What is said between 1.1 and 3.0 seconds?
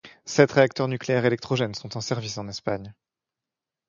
électrogènes sont en service en Espagne.